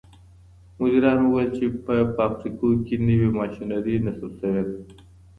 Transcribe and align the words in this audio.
مديرانو 0.79 1.23
وويل 1.29 1.49
چي 1.57 1.65
په 1.85 1.93
فابريکو 2.15 2.67
کي 2.85 2.95
نوي 3.07 3.29
ماشينري 3.39 3.95
نصب 4.05 4.31
سوي 4.39 4.63
ده. 4.69 4.79